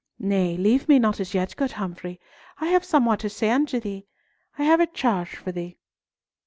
[0.17, 2.19] Nay, leave me not as yet, good Humfrey.
[2.57, 4.07] I have somewhat to say unto thee.
[4.57, 5.77] I have a charge for thee."